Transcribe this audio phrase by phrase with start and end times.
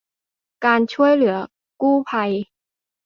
[0.65, 1.35] การช่วยเหลือ
[1.81, 2.31] กู้ภัย